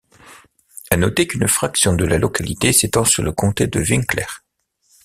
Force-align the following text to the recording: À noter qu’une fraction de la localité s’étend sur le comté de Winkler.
À 0.89 0.97
noter 0.97 1.27
qu’une 1.27 1.47
fraction 1.47 1.93
de 1.93 2.05
la 2.05 2.17
localité 2.17 2.73
s’étend 2.73 3.05
sur 3.05 3.21
le 3.21 3.31
comté 3.31 3.67
de 3.67 3.79
Winkler. 3.79 4.25